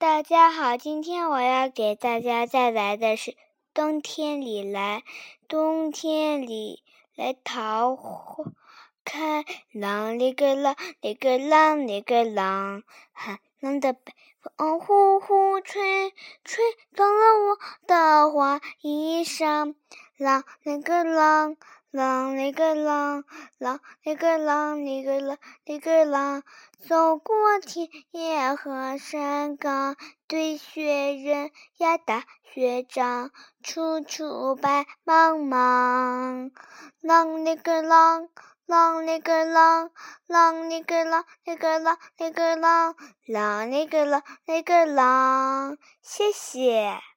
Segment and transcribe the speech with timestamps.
[0.00, 3.32] 大家好，今天我要给大家带来的是
[3.74, 5.02] 《冬天里来》。
[5.48, 6.84] 冬天里
[7.16, 8.44] 来，桃花
[9.04, 14.12] 开，啷里个啷，里个啷里个啷，寒冷的北
[14.56, 16.62] 风呼呼吹，吹
[16.94, 17.58] 断了我
[17.88, 19.74] 的花衣裳，
[20.16, 21.56] 啷里个啷。
[21.90, 23.24] 啷里个啷，
[23.58, 26.42] 啷里个啷，里个啷里个啷，
[26.86, 29.96] 走过田野和山岗，
[30.26, 33.30] 堆雪人呀大雪仗，
[33.62, 36.50] 处处白茫茫。
[37.02, 38.28] 啷里个啷，
[38.66, 39.88] 啷里个啷，
[40.28, 42.94] 啷里个啷里个啷里个啷，
[43.26, 45.78] 啷里个啷里个啷。
[46.02, 47.07] 谢谢。